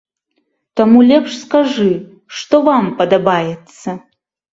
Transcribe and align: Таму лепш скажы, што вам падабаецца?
Таму 0.79 1.01
лепш 1.09 1.35
скажы, 1.41 1.89
што 2.37 2.61
вам 2.69 2.87
падабаецца? 3.03 3.87